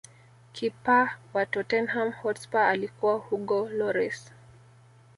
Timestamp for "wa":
1.33-1.45